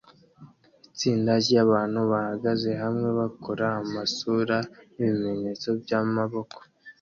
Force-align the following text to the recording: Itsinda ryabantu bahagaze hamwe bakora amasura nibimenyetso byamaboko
Itsinda 0.87 1.31
ryabantu 1.45 1.99
bahagaze 2.11 2.69
hamwe 2.83 3.07
bakora 3.19 3.65
amasura 3.81 4.57
nibimenyetso 4.97 5.67
byamaboko 5.81 6.57